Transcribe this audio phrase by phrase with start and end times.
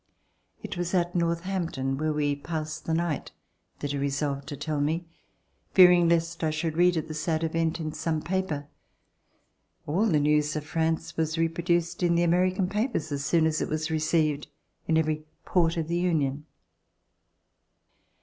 [0.63, 3.31] It was at Northampton, where we passed the night,
[3.81, 5.05] that he resolved to tell me,
[5.75, 8.65] fearing lest I should read of the sad event in some paper.
[9.85, 13.69] All the news of France was reproduced in the American papers as soon as it
[13.69, 14.47] was received
[14.87, 16.47] in every port of the Union.